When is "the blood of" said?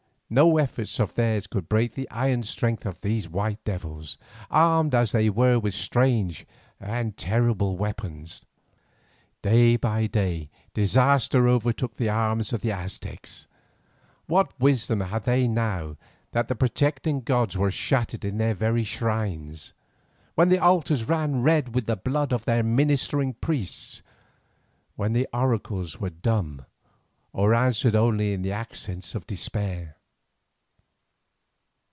21.87-22.45